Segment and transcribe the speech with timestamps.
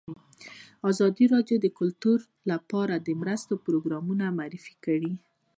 [0.89, 2.19] ازادي راډیو د کلتور
[2.51, 5.13] لپاره د مرستو پروګرامونه معرفي کړي.